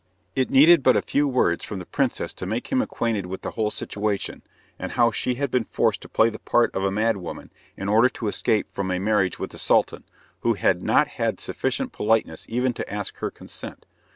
It 0.35 0.49
needed 0.49 0.81
but 0.81 0.95
a 0.97 1.03
few 1.03 1.27
words 1.27 1.63
from 1.63 1.77
the 1.77 1.85
princess 1.85 2.33
to 2.33 2.47
make 2.47 2.71
him 2.71 2.81
acquainted 2.81 3.27
with 3.27 3.43
the 3.43 3.51
whole 3.51 3.69
situation, 3.69 4.41
and 4.79 4.93
how 4.93 5.11
she 5.11 5.35
had 5.35 5.51
been 5.51 5.65
forced 5.65 6.01
to 6.01 6.09
play 6.09 6.31
the 6.31 6.39
part 6.39 6.75
of 6.75 6.83
a 6.83 6.89
mad 6.89 7.17
woman 7.17 7.51
in 7.77 7.87
order 7.87 8.09
to 8.09 8.27
escape 8.27 8.65
from 8.73 8.89
a 8.89 8.97
marriage 8.97 9.37
with 9.37 9.51
the 9.51 9.59
Sultan, 9.59 10.03
who 10.39 10.55
had 10.55 10.81
not 10.81 11.07
had 11.07 11.39
sufficient 11.39 11.91
politeness 11.91 12.47
even 12.49 12.73
to 12.73 12.91
ask 12.91 13.17
her 13.17 13.29
consent. 13.29 13.85